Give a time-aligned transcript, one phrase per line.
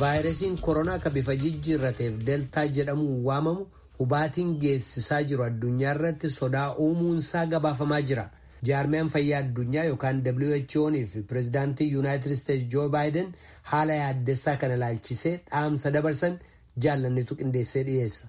[0.00, 3.66] vaayirasiin koronaa kan bifa jijjiirrateef deltaa jedhamuun waamamu
[3.98, 8.26] hubaatiin geessisaa jiru addunyaa irratti sodaa uumuunsaa gabaafamaa jira.
[8.68, 13.30] jaarmiyaan fayyaa addunyaa yookaan who'n fi pireezidaantii yuunaayitid isteetsi joo baayiden
[13.70, 16.38] haala yaaddessaa kana ilaalchisee dhaamsa dabarsan
[16.86, 18.26] jaallannitu qindeessee dhiyeessa.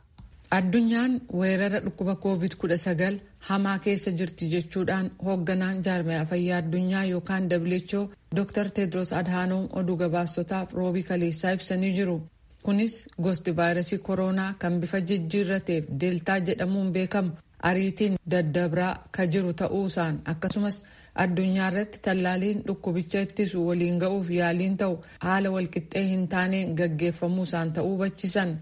[0.55, 8.02] Addunyaan weerara dhukkuba COVID-19 hamaa keessa jirti jechuudhaan hoogganaan jaarmiyaa fayyaa addunyaa yookaan WHO
[8.39, 8.70] Dr.
[8.75, 12.16] Tedros Adhanom oduu gabaastotaaf roobii kaleessaa ibsanii jiru.
[12.63, 17.31] Kunis gosti vaayirasii koronaa kan bifa jijjiirrateef deeltaa jedhamuun beekamu
[17.70, 20.81] ariitiin daddabraa ka jiru ta'uusaan akkasumas
[21.23, 27.94] addunyaa irratti tallaaliin dhukkubicha ittisu waliin ga'uuf yaaliin ta'u haala walqixxee hin taaneen gaggeeffamuusaan ta'uu
[27.95, 28.53] hubachiisan.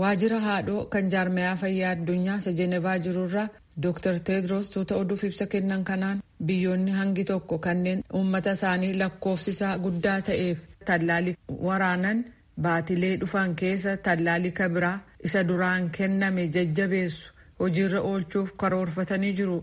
[0.00, 3.48] Waajjira haadhoo kan jaarmiyaa fayyaa addunyaa isa jenevaa jirurraa
[3.86, 10.20] dr tedros tuuta oduuf ibsa kennan kanaan biyyoonni hangi tokko kanneen uummata isaanii lakkoofsisaa guddaa
[10.28, 10.58] ta'eef
[10.90, 11.36] tallaalii
[11.68, 12.24] waraanan
[12.66, 14.94] baatilee dhufan keessa tallaalii kabiraa
[15.30, 19.58] isa duraan kenname jajjabeessu hojiirra oolchuuf karoorfatanii jiru.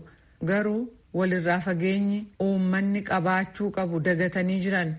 [0.48, 0.80] Garuu
[1.18, 4.90] walirraa fageenyi uummanni qabaachuu qabu dagatanii jiran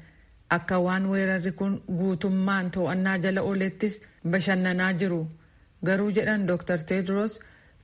[0.56, 3.96] akka waan weerarri kun guutummaan to'annaa jala oolettis
[4.32, 5.22] bashannanaa jiru.
[5.86, 6.78] Garuu jedhan dr.
[6.90, 7.40] Tedros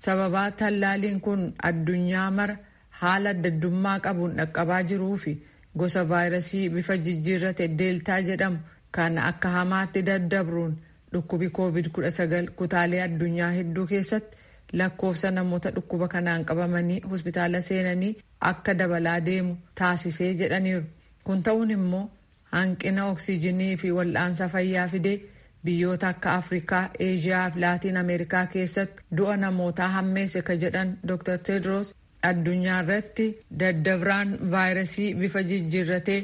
[0.06, 2.56] sababaa tallaaliin kun addunyaa mara
[3.02, 5.34] haala addaddummaa qabuun dhaqqabaa jiruu fi
[5.78, 8.58] gosa vaayirasii bifa jijjiirrate deeltaa jedhamu
[8.96, 10.74] kan akka hamaatti daddabruun
[11.14, 14.38] dhukkubi covid-19 kutaalee addunyaa hedduu keessatti
[14.80, 18.12] lakkoofsa namoota dhukkuba kanaan qabamanii hospitaala seenanii
[18.52, 20.84] akka dabalaa deemu taasisee jedhaniiru.
[21.24, 22.10] Kun ta'uun immoo
[22.58, 25.18] hanqina oksiijinii fi wal'aansa fayyaa fidee
[25.66, 31.38] biyyoota akka afrikaa eeshiyaa fi laatiin ameerikaa keessatti du'a namootaa hammeesse ka jedhan dr.
[31.50, 31.94] Tedros
[32.30, 33.28] addunyaa irratti
[33.60, 36.20] daddabraan vaayirasii bifa jijjiirratee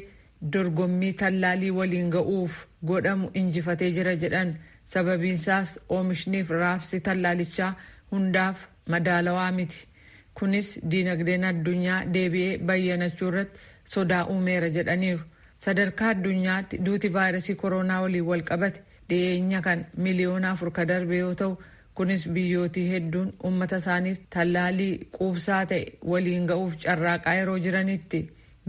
[0.54, 4.54] dorgommii tallaalii waliin ga'uuf godhamu injifatee jira jedhan.
[4.94, 7.74] Sababiinsaas oomishniif raabsi tallaalichaa
[8.12, 8.58] hundaaf
[8.90, 9.88] madaalawaa miti.
[10.34, 13.60] Kunis diinagdeen addunyaa deebi'ee bayyanachuu irratti
[13.94, 15.20] sodaa uumeera jedhaniiru.
[15.66, 18.82] Sadarkaa addunyaatti duuti vaayirasii koronaa waliin wal qabate.
[19.10, 21.58] Dhiyeenya kan miliyoona afur ka darbe yoo ta'u
[21.96, 28.20] kunis biyyootii hedduun uummata isaaniif tallaalii quubsaa ta'e waliin ga'uuf carraaqaa yeroo jiranitti.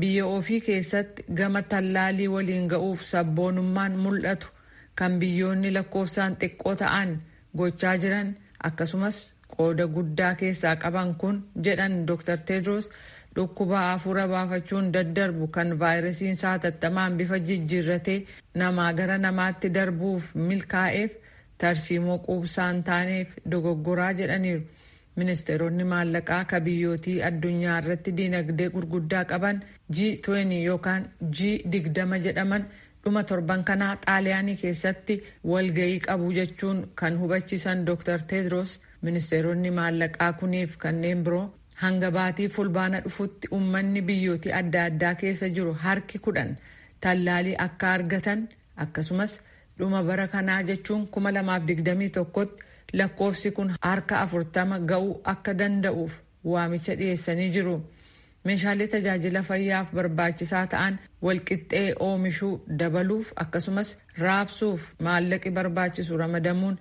[0.00, 4.48] Biyya ofii keessatti gama tallaalii waliin ga'uuf sabboonummaan mul'atu.
[4.98, 7.10] Kan biyyoonni lakkoofsaan xiqqoo ta'an
[7.56, 8.34] gochaa jiran
[8.68, 9.16] akkasumas
[9.56, 12.38] qooda guddaa keessaa qaban kun jedhan dr.
[12.46, 12.90] Tedros
[13.36, 18.18] dhukkuba hafuura baafachuun daddarbu kan vaayirasiin saatattamaan bifa jijjiirratee
[18.62, 21.10] namaa gara namaatti darbuuf milkaa'eef
[21.58, 24.62] tarsiimoo quubsaan taaneef dogoggoraa jedhaniiru.
[25.20, 29.58] ministeeronni maallaqaa ka biyyootii addunyaa irratti diinagdee gurguddaa qaban
[29.96, 31.02] G20 yookaan
[31.38, 32.64] G20 jedhaman
[33.04, 35.16] dhuma torban kanaa xaaliyaanii keessatti
[35.52, 38.18] walga'ii qabu jechuun kan hubachiisan Dr.
[38.32, 41.44] Tedros ministeeronni maallaqaa kuniif kanneen biroo
[41.82, 46.56] hanga baatii fulbaana dhufutti uummanni biyyootii adda addaa keessa jiru harki kudhan
[47.06, 48.48] tallaalii akka argatan
[48.84, 49.38] akkasumas
[49.78, 52.64] dhuma bara kanaa jechuun 2021tti
[52.98, 57.76] lakkoofsi kun harka afurtama ga'uu akka danda'uuf waamicha dhiyeessanii jiru.
[58.44, 62.52] meeshaalee tajaajila fayyaaf barbaachisaa ta'an walqixxee oomishuu
[62.82, 63.88] dabaluuf akkasumas
[64.24, 66.78] raabsuuf maallaqi barbaachisu ramadamuun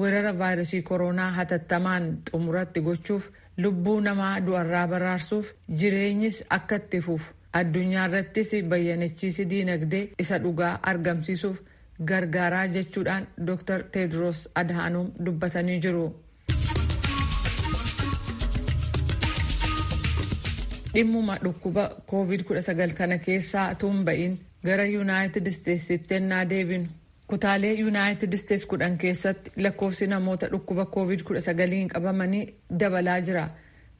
[0.00, 8.06] weerara vaayirasii koronaa hatattamaan xumuratti gochuuf lubbuu namaa du'arraa baraarsuuf jireenyis akka itti fufu addunyaa
[8.08, 11.58] irrattis bayyanachiisi diinagdee isa dhugaa argamsiisuuf
[12.10, 13.82] gargaaraa jechuudhaan dr.
[13.92, 16.06] Tedros adhanom dubbatanii jiru.
[20.94, 24.34] dhimmuma dhukkuba covid-19 kana keessaa tuun ba'iin
[24.66, 26.88] gara yuunaayitid isteetsitti ennaa deebinu
[27.32, 32.46] kutaalee yuunaayitid isteets kudhan keessatti lakkoofsi namoota dhukkuba covid-19 qabamanii
[32.80, 33.44] dabalaa jira.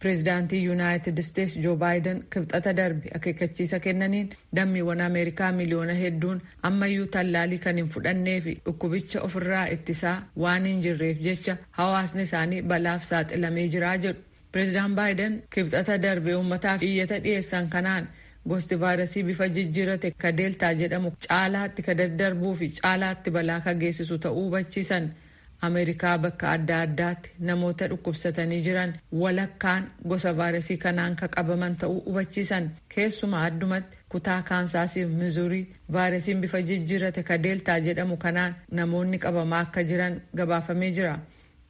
[0.03, 6.41] Pireezidaantii yuunaayitid isteets joo baayiden kibxata darbe akeekkachiisa kennaniin lammiiwwan ameerikaa miliyoona hedduun
[6.71, 12.63] ammayyuu tallaalii kan hin fudhannee fi dhukkubicha ofirraa ittisaa waan hin jirreef jecha hawaasni isaanii
[12.63, 14.21] balaaf saaxilamee jiraa jedhu.
[14.53, 18.09] Pireezidaan baayiden kibxata darbe uummataaf iyyata dhiyeessan kanaan
[18.49, 24.19] gosti vaayirasii bifa jijjiirrate ka deeltaa jedhamu caalaatti ka daddarbuu fi caalaatti balaa ka geessisu
[24.19, 25.11] ta'uu hubachiisan.
[25.67, 32.65] Ameerikaa bakka adda addaatti namoota dhukkubsatanii jiran walakkaan gosa vaayirasii kanaan ka qabaman ta'uu hubachiisan.
[32.95, 39.85] Keessumaa addumatti kutaa kaansaasiif mizuurii vaayirasiin bifa jijjiirrate ka deeltaa jedhamu kanaan namoonni qabamaa akka
[39.85, 41.15] jiran gabaafamee jira.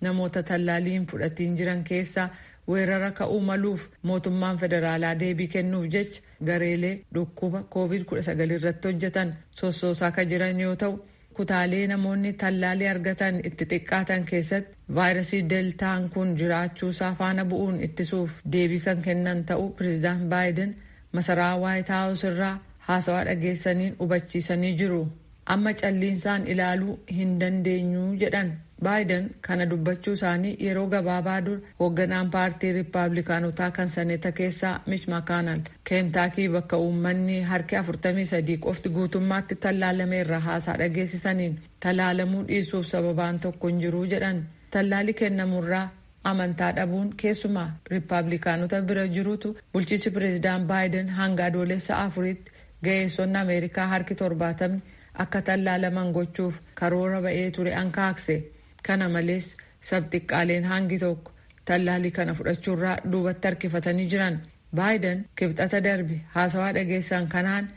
[0.01, 2.29] Namoota tallaalii hin fudhatiin jiran keessaa
[2.71, 10.61] weerara ka'uu maluuf mootummaan federaalaa deebii kennuuf jecha gareelee dhukkuba covid-19 irratti hojjetan sossoosaa jiran
[10.65, 10.95] yoo ta'u
[11.37, 18.81] kutaalee namoonni tallaalii argatan itti xiqqaatan keessatti vaayirasii deeltaan kun jiraachuusaa faana bu'uun ittisuuf deebii
[18.87, 20.77] kan kennan ta'uu pireezidaant baayiden
[21.13, 22.55] masaraa waayit haawus irraa
[22.89, 25.03] haasawaa dhageessaniin hubachiisanii jiru.
[25.47, 28.53] Amma calliinsaan ilaaluu hin dandeenyu jedhan.
[28.83, 35.61] Baayiden kana dubbachuu isaanii yeroo gabaabaa dur hoogganaan paartii riippaabilikaanotaa kan saneeta keessaa mich makaanal
[35.91, 43.69] keentaakii bakka uummanni harki 43 qofti guutummaatti tallaalame irraa haasaa dhageessisaniin tallaalamuu dhiisuuf sababaan tokko
[43.69, 44.43] hin jiru jedhan.
[44.71, 45.91] Tallaalii kennamurraa
[46.25, 52.53] amantaa dhabuun keessumaa riippaabilikaanota bira jirutu bulchiinsi pireezidaan baayiden hanga adoolessa afuritti
[52.85, 54.83] ga'eessonni ameerikaa harki torbaatamni
[55.15, 58.37] akka tallaalaman gochuuf karoora ba'ee ture ankaakse
[58.83, 59.57] kana malees
[59.89, 61.33] sabxiqqaaleen hangi tokko
[61.65, 64.41] tallaalii kana fudhachuurraa duubatti harkifatanii jiran.
[64.77, 67.69] Baayiden kibxata darbe haasawaa dhageessan kanaan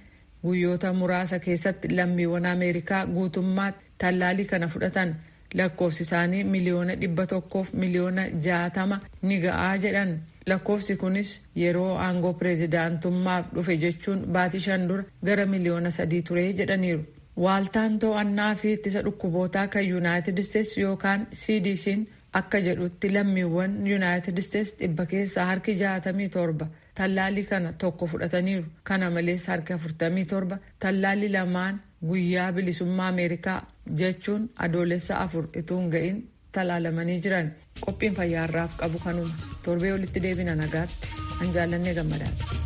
[0.44, 5.16] guyyoota muraasa keessatti lammiiwwan ameerikaa guutummaatti tallaalii kana fudhatan.
[5.54, 10.16] Lakkoofsi isaanii miliyoona dhibba tokkoof miliyoona jaatama ni ga'aa jedhan.
[10.46, 17.04] Lakkoofsi kunis yeroo aangoo pireezidaantummaaf dhufe jechuun baatii shan dura gara miliyoona sadii ture jedhaniiru.
[17.44, 22.06] Waaltaan to'annaa fi ittisa dhukkubootaa kan yuunaayitid isteetsi yookaan cdc'n
[22.40, 26.68] akka jedhutti lammiiwwan yuunaayitid isteetsi dhibba keessaa harki jaatamii torba
[27.00, 28.66] tallaalii kana tokko fudhataniiru.
[28.84, 33.60] Kana malees harki afurtamii torba tallaalii lamaan guyyaa bilisummaa Ameerikaa
[34.02, 36.22] jechuun adoolessa afur utuu hin ga'in
[36.52, 37.52] tallaalamanii jiran.
[37.86, 39.36] Qophiin fayyaarraaf qabu kanuma
[39.66, 41.08] torbee walitti deebina nagaatti
[41.42, 42.65] an jaallannee gammadaadha.